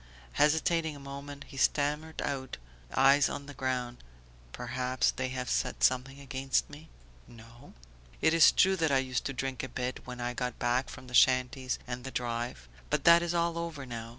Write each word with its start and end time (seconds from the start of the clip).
Hesitating 0.33 0.95
a 0.95 0.99
moment 0.99 1.43
he 1.43 1.57
stammered 1.57 2.23
out, 2.23 2.57
eyes 2.91 3.29
on 3.29 3.45
the 3.45 3.53
ground: 3.53 3.97
"Perhaps... 4.51 5.11
they 5.11 5.29
have 5.29 5.47
said 5.47 5.83
something 5.83 6.19
against 6.19 6.67
me?" 6.71 6.89
"No." 7.27 7.73
"It 8.19 8.33
is 8.33 8.51
true 8.51 8.75
that 8.77 8.91
I 8.91 8.97
used 8.97 9.25
to 9.25 9.33
drink 9.33 9.61
a 9.61 9.69
bit, 9.69 9.99
when 10.07 10.19
I 10.19 10.33
got 10.33 10.57
back 10.57 10.89
from 10.89 11.05
the 11.05 11.13
shanties 11.13 11.77
and 11.85 12.03
the 12.03 12.09
drive; 12.09 12.67
but 12.89 13.03
that 13.03 13.21
is 13.21 13.35
all 13.35 13.59
over 13.59 13.85
now. 13.85 14.09